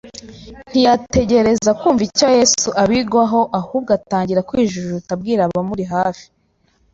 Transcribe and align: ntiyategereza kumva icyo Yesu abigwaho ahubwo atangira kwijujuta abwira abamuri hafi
ntiyategereza 0.69 1.69
kumva 1.79 2.01
icyo 2.09 2.27
Yesu 2.37 2.67
abigwaho 2.83 3.39
ahubwo 3.59 3.89
atangira 3.97 4.45
kwijujuta 4.49 5.09
abwira 5.15 5.41
abamuri 5.43 5.83
hafi 5.93 6.25